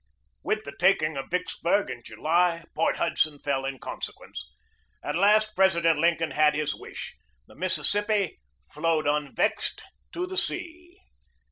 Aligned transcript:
With 0.41 0.63
the 0.63 0.73
taking 0.79 1.15
of 1.15 1.29
Vicksburg 1.29 1.91
in 1.91 2.01
July, 2.03 2.63
Port 2.73 2.97
Hud 2.97 3.19
son 3.19 3.37
fell 3.37 3.65
in 3.65 3.77
consequence. 3.77 4.51
At 5.03 5.13
last 5.13 5.55
President 5.55 5.99
Lincoln 5.99 6.31
PRIZE 6.31 6.39
COMMISSIONER 6.39 6.79
113 6.79 6.79
had 6.79 6.81
his 6.81 6.81
wish. 6.81 7.17
The 7.45 7.55
Mississippi 7.55 8.39
"flowed 8.73 9.05
unvexed 9.05 9.83
to 10.13 10.25
the 10.25 10.37
sea." 10.37 10.97